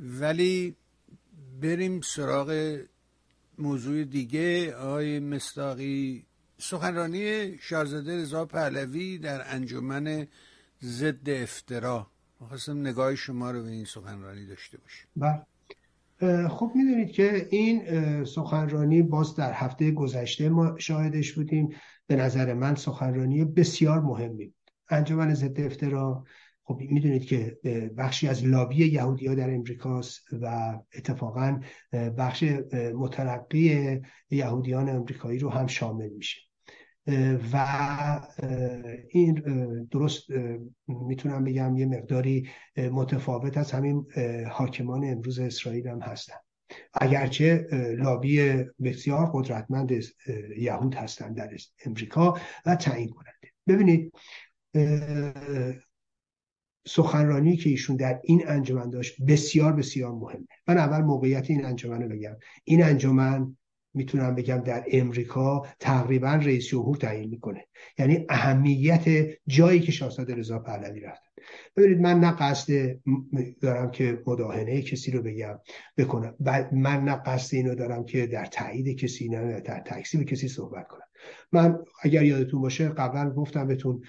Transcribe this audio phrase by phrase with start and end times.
[0.00, 0.76] ولی
[1.60, 2.78] بریم سراغ
[3.58, 4.74] موضوع دیگه.
[4.74, 6.26] آقای مستاقی
[6.58, 10.26] سخنرانی شاهزاده رضا پهلوی در انجمن
[10.82, 12.06] ضد افترا.
[12.48, 15.06] خواستم نگاه شما رو به این سخنرانی داشته باشیم.
[15.16, 16.48] بله.
[16.48, 21.68] خب می‌دونید که این سخنرانی باز در هفته گذشته ما شاهدش بودیم.
[22.06, 24.54] به نظر من سخنرانی بسیار مهمی بود.
[24.88, 26.24] انجمن ضد افترا
[26.68, 27.58] خب می‌دونید که
[27.98, 31.60] بخشی از لابی یهودی ها در امریکاست و اتفاقا
[31.92, 32.42] بخش
[32.94, 36.40] مترقی یهودیان امریکایی رو هم شامل میشه.
[37.52, 38.20] و
[39.10, 39.34] این
[39.90, 40.26] درست
[40.88, 44.06] می‌تونم بگم یه مقداری متفاوت از همین
[44.50, 46.36] حاکمان امروز اسرائیل هم هستن.
[46.94, 47.66] اگرچه
[47.98, 49.92] لابی بسیار قدرتمند
[50.58, 51.50] یهود هستند در
[51.86, 53.52] امریکا و تعیین کننده.
[53.66, 54.12] ببینید
[56.88, 60.46] سخنرانی که ایشون در این انجمن داشت بسیار بسیار مهمه.
[60.68, 62.36] من اول موقعیت این انجمن رو بگم.
[62.64, 63.56] این انجمن
[63.94, 67.64] می‌تونم بگم در امریکا تقریبا رئیس جمهور تعیین می‌کنه.
[67.98, 71.28] یعنی اهمیت جایی که شاهزاده رضا پهلوی رفتن
[71.76, 72.96] ببینید من نه قصد
[73.60, 75.58] دارم که مداهنه کسی رو بگم
[75.96, 76.34] بکنم.
[76.72, 81.07] من نه قصد اینو دارم که در تایید کسی نه در تکسیب کسی صحبت کنم.
[81.52, 84.02] من اگر یادتون باشه قبلا گفتم بهتون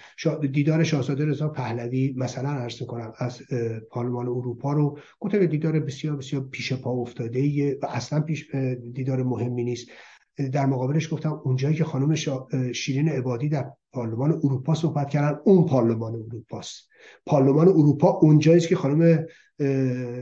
[0.52, 3.42] دیدار شاهزاده رضا پهلوی مثلا عرض کنم از
[3.90, 8.54] پارلمان اروپا رو گفتم دیدار بسیار بسیار پیش پا افتاده و اصلا پیش
[8.92, 9.88] دیدار مهمی نیست.
[10.52, 12.14] در مقابلش گفتم اونجایی که خانم
[12.74, 16.88] شیرین عبادی در پارلمان اروپا صحبت کردن اون پارلمان اروپاست.
[17.26, 19.26] پارلمان اروپا اونجایی که خانم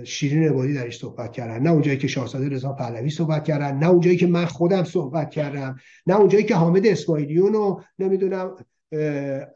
[0.05, 1.63] شیرین عبادی درش صحبت کردن.
[1.63, 5.77] نه اونجایی که شاهزاده رضا پهلوی صحبت کردن نه اونجایی که من خودم صحبت کردم
[6.07, 8.57] نه اونجایی که حامد اسماعیلیون و نمی‌دونم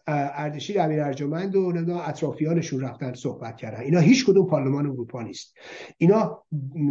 [0.06, 3.80] اردشیر امیر ارجمند و نمی‌دونم اطرافیانشون رفتن صحبت کردن.
[3.80, 5.56] اینا هیچ کدوم پارلمان اروپا نیست.
[5.98, 6.44] اینا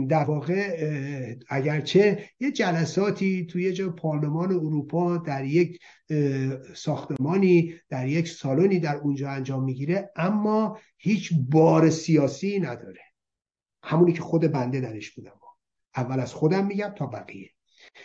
[0.10, 0.78] در واقع
[1.50, 5.80] اگرچه یه جلساتی توی یه جا پارلمان اروپا در یک
[6.76, 13.02] ساختمانی در یک سالنی در اونجا انجام می‌گیره اما هیچ بار سیاسی نداره.
[13.84, 15.32] همونی که خود بنده درش بودم.
[15.96, 17.50] اول از خودم میگم تا بقیه.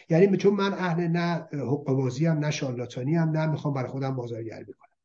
[0.08, 4.72] یعنی چون من اهل نه حقوق هم نه شارلاتانی هم نه می‌خوام برای خودم بازارگرمی
[4.72, 4.96] کنم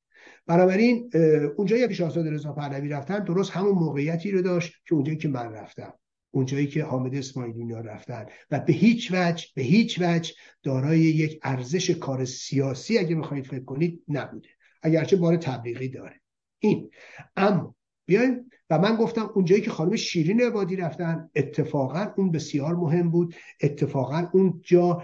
[0.47, 1.09] بنابراین
[1.57, 5.53] اونجایی که شاهزاده رضا پهلوی رفتن درست همون موقعیتی رو داشت که اونجایی که من
[5.53, 5.93] رفتم.
[6.31, 8.25] اونجایی که حامد اسماعیلی رفتن.
[8.51, 10.33] و به هیچ وجه به هیچ وجه
[10.63, 14.49] دارای یک ارزش کار سیاسی اگه می‌خواهید فکر کنید نبوده.
[14.81, 16.21] اگرچه بار تبلیغی داره.
[16.59, 16.89] این.
[17.35, 17.75] اما
[18.11, 18.49] بیایم.
[18.69, 23.35] و من گفتم اونجایی که خانم شیرین عبادی رفتن اتفاقا اون بسیار مهم بود.
[23.61, 25.03] اتفاقا اون جا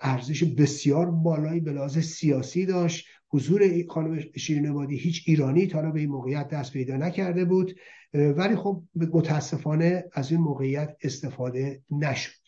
[0.00, 3.06] ارزش بسیار بالایی به لحاظ سیاسی داشت.
[3.28, 7.74] حضور خانم شیرین عبادی هیچ ایرانی تا به این موقعیت دست پیدا نکرده بود.
[8.14, 12.42] ولی خب متاسفانه از این موقعیت استفاده نشد.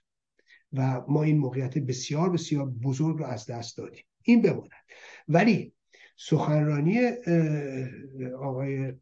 [0.72, 4.04] و ما این موقعیت بسیار بسیار بزرگ رو از دست دادیم.
[4.22, 4.70] این بماند.
[5.28, 5.72] ولی
[6.16, 7.00] سخنرانی
[8.40, 8.92] آقای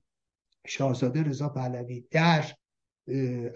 [0.66, 2.44] شاهزاده رضا پهلوی در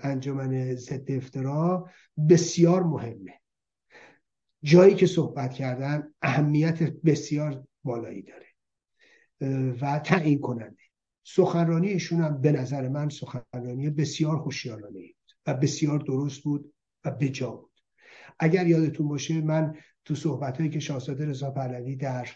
[0.03, 1.91] انجمن ضد افترا
[2.29, 3.41] بسیار مهمه.
[4.63, 8.47] جایی که صحبت کردن اهمیت بسیار بالایی داره.
[9.81, 10.83] و تعیین کننده.
[11.25, 15.17] سخنرانی ایشون هم به نظر من سخنرانی بسیار خوشیارانه بود
[15.47, 16.75] و بسیار درست بود
[17.05, 17.71] و بجا بود.
[18.39, 22.29] اگر یادتون باشه من تو صحبت که شاهزاده رضا پهلوی در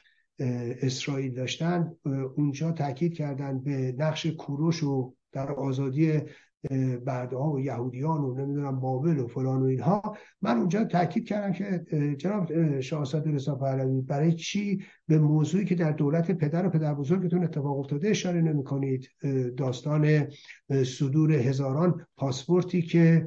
[0.82, 1.92] اسرائیل داشتن
[2.36, 6.20] اونجا تاکید کردن به نقش کوروش و در آزادی
[7.06, 10.16] برده ها و یهودیان و نمی‌دونم بابل و فلان و اینها.
[10.42, 11.84] من اونجا تاکید کردم که
[12.18, 17.44] جناب شاهزاده رضا پهلوی برای چی به موضوعی که در دولت پدر و پدر بزرگتون
[17.44, 19.08] اتفاق افتاده اشاره نمی کنید
[19.56, 20.28] داستان
[20.84, 23.26] صدور هزاران پاسپورتی که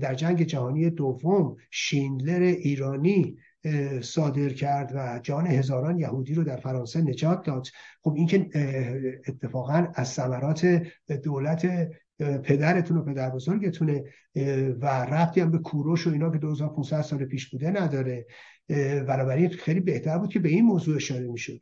[0.00, 3.36] در جنگ جهانی دوم شیندلر ایرانی
[4.00, 7.66] صادر کرد و جان هزاران یهودی رو در فرانسه نجات داد.
[8.02, 8.48] خب این که
[9.28, 10.82] اتفاقا از ثمرات
[11.24, 11.90] دولت
[12.42, 14.04] پدرتون و پدر بزرگتونه
[14.80, 18.26] و ربطی هم به کوروش و اینا که 2500 سال پیش بوده نداره.
[19.08, 21.60] بنابراین خیلی بهتر بود که به این موضوع اشاره می‌شد.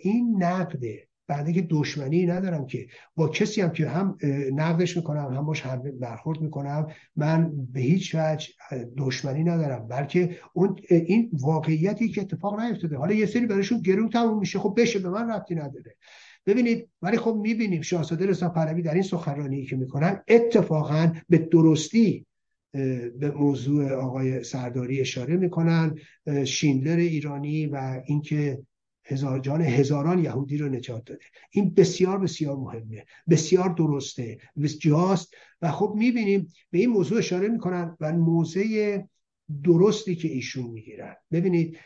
[0.00, 2.86] این نقده بعد که دشمنی ندارم که
[3.16, 4.16] با کسی هم که هم
[4.52, 6.86] نقدش می‌کنم هم باش هم برخورد می‌کنم
[7.16, 8.48] من به هیچ وجه
[8.96, 12.96] دشمنی ندارم بلکه اون این واقعیتی که اتفاق نیفتاده.
[12.96, 15.96] حالا یه سری براشون گرون تموم میشه خب بشه به من ربطی نداره.
[16.46, 22.26] ببینید ولی خب می‌بینیم شاهزاده رضا پهلوی در این سخنرانی که می‌کنن اتفاقا به درستی
[23.18, 25.94] به موضوع آقای سرداری اشاره می‌کنن.
[26.44, 28.58] شیندلر ایرانی و اینکه
[29.08, 31.24] هزار جان هزاران یهودی رو نجات داده.
[31.50, 33.04] این بسیار بسیار مهمه.
[33.28, 34.38] بسیار درسته.
[34.80, 35.34] جاست.
[35.62, 38.98] و خب می‌بینیم به این موضوع اشاره می‌کنن و موضع
[39.64, 41.16] درستی که ایشون می‌گیرن.
[41.32, 41.78] ببینید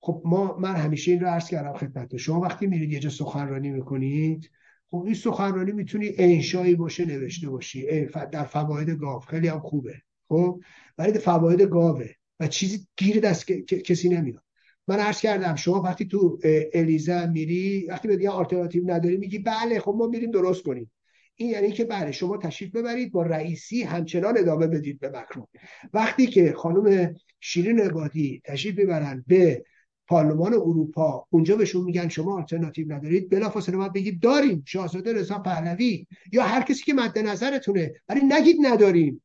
[0.00, 3.70] خب ما من همیشه این رو عرض کردم خدمت شما وقتی میرید یه جا سخنرانی
[3.70, 4.50] می‌کنید
[4.90, 8.06] خب این سخنرانی می‌تونی انشایی باشه نوشته باشی.
[8.32, 9.20] در فواید گاو.
[9.20, 9.94] خیلی هم خوبه.
[10.28, 10.60] خب؟
[10.98, 12.08] ولی فواید گاوه.
[12.40, 14.42] و چیزی گیر دست کسی نمیاد
[14.90, 16.38] من عرض کردم شما وقتی تو
[16.74, 20.90] الیزا میری وقتی به دیگه آلترناتیو نداری میگی بله خب ما میریم درست کنیم.
[21.34, 25.46] این یعنی که بله شما تشریف ببرید با رئیسی همچنان ادامه بدید به مکرون.
[25.92, 29.64] وقتی که خانم شیرین عبادی تشریف ببرن به
[30.08, 36.06] پارلمان اروپا اونجا بهشون میگن شما آلترناتیو ندارید بلافاصله باید بگید داریم شاهزاده رضا پهلوی
[36.32, 39.22] یا هر کسی که مد نظرتونه ولی نگید نداریم.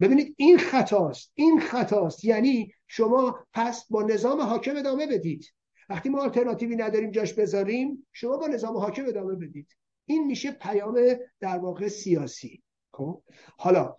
[0.00, 2.24] ببینید این خطاست این خطاست.
[2.24, 5.52] یعنی شما پس با نظام حاکم ادامه بدید.
[5.88, 9.76] وقتی ما آلترناتیوی نداریم جاش بذاریم شما با نظام حاکم ادامه بدید.
[10.06, 10.94] این میشه پیام
[11.40, 12.62] در واقع سیاسی.
[12.92, 13.22] خب؟
[13.58, 13.96] حالا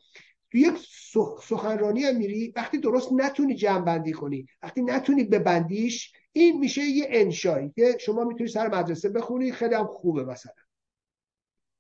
[0.52, 0.74] تو یک
[1.44, 7.72] سخنرانی هم میری وقتی درست نتونی جمع کنی وقتی نتونی ببندیش این میشه یه انشایی
[7.76, 10.54] که شما می‌تونی سر مدرسه بخونی خیلی هم خوبه مثلا.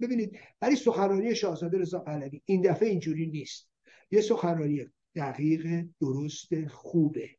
[0.01, 3.70] ببینید ولی سخنرانی شاهزاده رضا پهلوی این دفعه اینجوری نیست.
[4.11, 4.85] یه سخنرانی
[5.15, 7.29] دقیق درست خوبه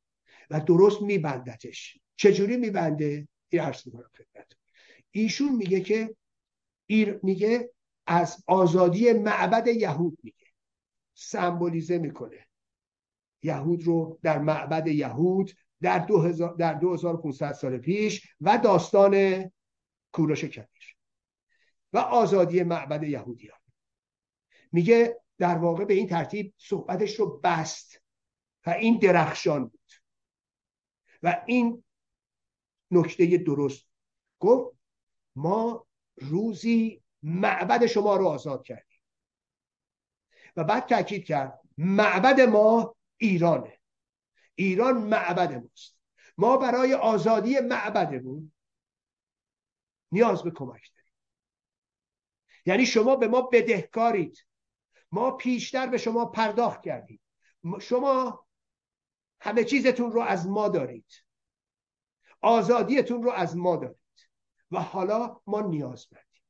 [0.50, 1.98] و درست میبندتش.
[2.16, 4.46] چجوری میبنده؟ این عرض می‌کنم خدمت.
[5.10, 6.16] ایشون میگه که
[6.86, 7.70] ایر میگه
[8.06, 10.46] از آزادی معبد یهود میگه.
[11.14, 12.46] سمبولیزه می‌کنه.
[13.42, 19.44] یهود رو در معبد یهود در, دو در 2500 سال پیش و داستان
[20.12, 20.96] کوروش کبیر
[21.92, 23.58] و آزادی معبد یهودیان.
[24.72, 28.02] میگه در واقع به این ترتیب صحبتش رو بست
[28.66, 29.90] و این درخشان بود.
[31.22, 31.84] و این
[32.90, 33.86] نکته درست
[34.38, 34.76] گفت
[35.36, 35.86] ما
[36.16, 39.00] روزی معبد شما رو آزاد کردیم.
[40.56, 43.78] و بعد تاکید کرد معبد ما ایرانه.
[44.54, 45.98] ایران معبد ماست.
[46.38, 48.52] ما برای آزادی معبدمون
[50.12, 51.12] نیاز به کمک داریم.
[52.66, 54.46] یعنی شما به ما بدهکارید.
[55.12, 57.20] ما پیشتر به شما پرداخت کردیم.
[57.80, 58.46] شما
[59.40, 61.06] همه چیزتون رو از ما دارید.
[62.40, 63.96] آزادیتون رو از ما دارید.
[64.72, 66.42] و حالا ما نیاز مندیم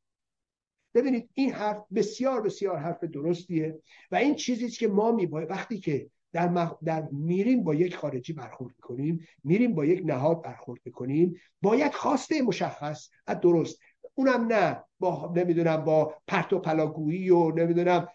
[0.94, 6.10] ببینید این حرف بسیار بسیار حرف درستیه و این چیزی که ما میباید وقتی که
[6.32, 11.92] در, در میریم با یک خارجی برخورد کنیم میریم با یک نهاد برخورد کنیم باید
[11.92, 13.80] خواسته مشخص و درست
[14.14, 14.84] اونم نه.
[14.98, 18.08] با نمی‌دونم با پرت و پلاگویی و نمی‌دونم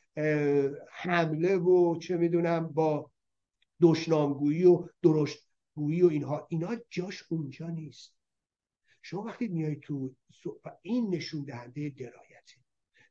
[0.89, 3.11] حمله و چه می‌دونم با
[3.81, 6.47] دشنامگویی و درشتگویی و اینها.
[6.49, 8.15] اینا جاش اونجا نیست.
[9.01, 10.15] شما وقتی میای تو
[10.81, 12.55] این نشون دهنده درایته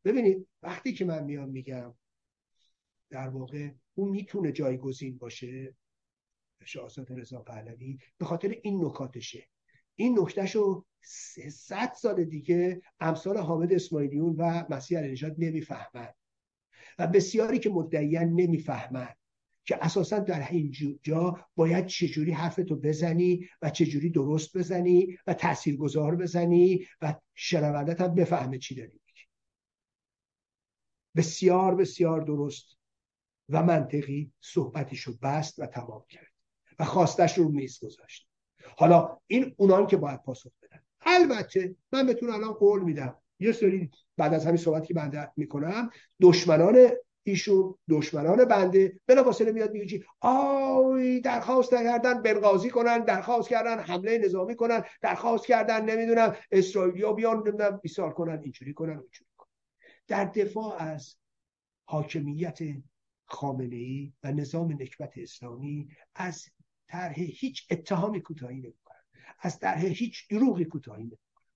[0.04, 1.94] ببینید وقتی که من میام میگم
[3.10, 5.74] در واقع اون می‌تونه جایگزین باشه.
[6.64, 9.48] شاهزاده رضا پهلوی به خاطر این نکاتشه.
[9.96, 10.84] این نکتهشو
[11.50, 16.14] صد سال دیگه امثال حامد اسماعیلیون و مسیح علیه نمی‌فهمند
[16.98, 19.16] و بسیاری که مدعیان نمی‌فهمند
[19.64, 26.16] که اساسا در این جا باید چجوری حرفتو بزنی و چجوری درست بزنی و تاثیرگذار
[26.16, 29.00] بزنی و شنوندت هم بفهمه چی داری
[31.16, 32.76] بسیار بسیار درست
[33.48, 36.32] و منطقی صحبتشو بست و تمام کرد
[36.78, 38.28] و خواستش رو میز گذاشت.
[38.76, 40.82] حالا این اونان که باید پاسخ بدن.
[41.00, 43.16] البته من بهتون الان قول میدم.
[43.40, 46.88] یه سری بعد از همین صحبتی که بنده می‌کنم دشمنان
[47.22, 54.56] ایشون دشمنان بنده بلافاصله میاد میگه آی درخواست کردن بنغازی کنن درخواست کردن حمله نظامی
[54.56, 59.48] کنن درخواست کردن نمی‌دونم اسرائیلیا بیان نمی‌دونم بیسار کنن اینجوری کنن اونجوری کنن.
[60.06, 61.16] در دفاع از
[61.84, 62.58] حاکمیت
[63.26, 66.46] خامنه ای و نظام نکبت اسلامی از
[66.88, 68.96] طرح هیچ اتهامی کوتاهی نمی‌کنن.
[69.38, 71.46] از طرح هیچ دروغی کوتاهی نمی‌کنن.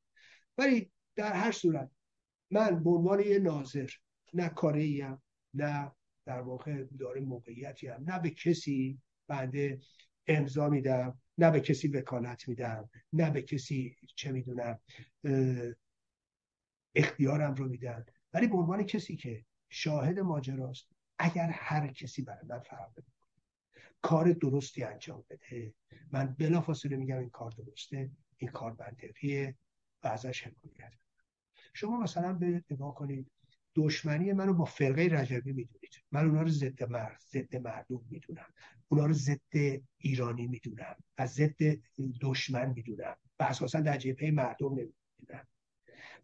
[0.59, 1.91] ولی در هر صورت
[2.51, 3.91] من به عنوان یه ناظر
[4.35, 5.07] نه کاری
[5.55, 5.93] نه
[6.25, 9.81] در واقع داره موقعیتی هم نه به کسی بنده
[10.27, 14.81] امضا میدم نه به کسی وکالت میدم نه به کسی چه می‌دونم
[16.95, 18.05] اختیارم رو میدم.
[18.33, 20.87] ولی به عنوان کسی که شاهد ماجراست
[21.19, 22.93] اگر هر کسی برای من فرق
[24.03, 25.75] کار درستی انجام بده.
[26.13, 29.55] من بلافاصله میگم این کار درسته این کار منطقیه
[30.03, 30.93] و ازش حمایت.
[31.75, 33.31] شما مثلا به نگاه کنید
[33.75, 35.91] دشمنی منو با فرقه رجبی می‌دونید.
[36.13, 38.47] من اونا رو ضد مرد ضد مردم می‌دونم.
[38.89, 41.79] اونا رو ضد ایرانی می‌دونم و ضد
[42.21, 45.47] دشمن می‌دونم و اساسا در جبهه مردم نمی‌دونم.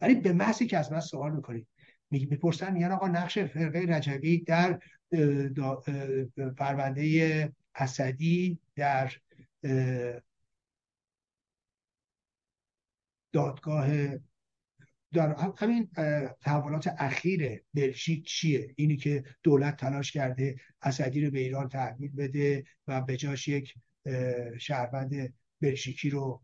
[0.00, 1.68] ولی به محضی که از من سوال می‌کنید
[2.10, 4.80] می‌پرسن میگن آقا نقش فرقه رجبی در
[6.56, 9.12] پرونده اسدی در
[13.32, 13.88] دادگاه
[15.12, 15.90] در همین
[16.40, 22.64] تحولات اخیر بلژیک چیه؟ اینی که دولت تلاش کرده اسدی رو به ایران تحویل بده
[22.86, 23.74] و به جاش یک
[24.58, 26.42] شهروند بلژیکی رو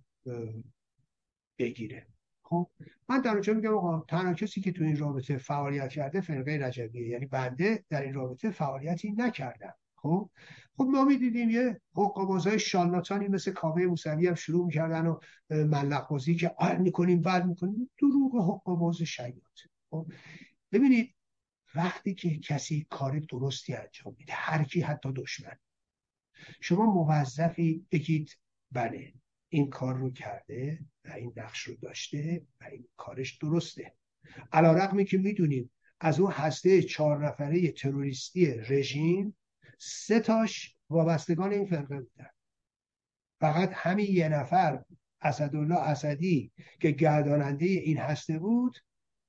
[1.58, 2.06] بگیره.
[2.42, 2.70] خب
[3.08, 7.08] من در اونجا میگم آقا تنها کسی که تو این رابطه فعالیت کرده فرقه رجبیه.
[7.08, 10.30] یعنی بنده در این رابطه فعالیتی نکردم خب؟
[10.76, 15.18] خب ما می‌دیدیم یه حقوقبازهای شالاتانی مثل کاوه موسوی هم شروع می‌کردن و
[15.50, 17.90] ملق بازی که آر می‌کنیم بعد می‌کنیم.
[17.98, 19.42] دروغ حقوقباز شیاد
[19.90, 20.06] خب؟
[20.72, 21.14] ببینید
[21.74, 25.56] وقتی که کسی کار درستی انجام میده هر کی حتی دشمن.
[26.60, 28.38] شما موظفی بگید
[28.72, 29.14] بله
[29.48, 33.94] این کار رو کرده و این نقش رو داشته و این کارش درسته.
[34.52, 39.36] علا رقمی که می‌دونیم از اون هسته چهار نفره تروریستی رژیم
[39.78, 42.30] سه تاش وابستگان این فرقه بودن.
[43.40, 44.84] فقط همین یه نفر
[45.20, 48.78] اسدالله اسدی که گرداننده این هسته بود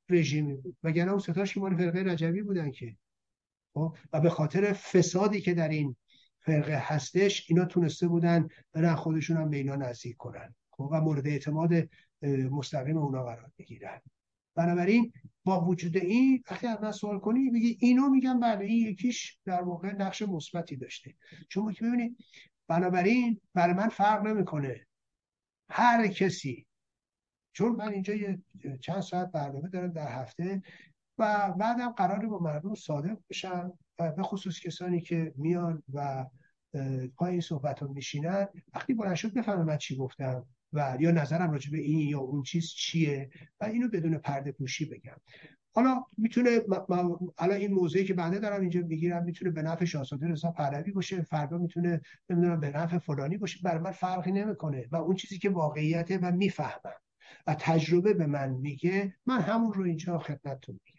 [0.09, 0.77] رژیمی بود.
[0.83, 2.97] وگرنه اون ستاش که فرقه رجبی بودن که.
[3.73, 5.95] خب؟ و به خاطر فسادی که در این
[6.39, 10.55] فرقه هستش اینا تونسته بودن برن خودشون هم به اینا نزدیک کنن.
[10.71, 11.73] خب؟ و مورد اعتماد
[12.51, 14.01] مستقیم اونا قرار بگیرن.
[14.55, 19.37] بنابراین با وجود این وقتی از من سوال کنی بگی اینو میگم بله این یکیش
[19.45, 21.15] در واقع نقش مثبتی داشته.
[21.49, 22.17] چون که ببینید
[22.67, 24.87] بنابراین برای من فرق نمی‌کنه.
[25.69, 26.65] هر کسی
[27.53, 28.41] چون من اینجا یه
[28.81, 30.61] چند ساعت برنامه دارم در هفته
[31.17, 36.25] و بعدم قراره با مردم صادق بشم به خصوص کسانی که میان و
[37.15, 40.45] پای این صحبت رو میشینن وقتی بلند شد بفهمه من چی گفتم.
[40.73, 43.29] و یا نظرم راجع به این یا اون چیز چیه
[43.61, 45.17] و اینو بدون پرده پوشی بگم.
[45.75, 46.59] حالا می‌تونه
[47.37, 51.21] حالا این موضوعی که بنده دارم اینجا می‌گیرم می‌تونه به نفع شاهزاده رضا پهلوی باشه
[51.21, 55.49] فردا می‌تونه نمی‌دونم به نفع فلانی باشه برای من فرقی نمی‌کنه و اون چیزی که
[55.49, 56.93] واقعیته و می‌فهمم
[57.47, 60.92] و تجربه به من میگه من همون رو اینجا خدمتتون میگم.